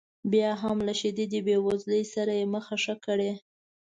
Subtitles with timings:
[0.31, 3.31] بیا هم له شدیدې بې وزلۍ سره یې مخه ښه کړې.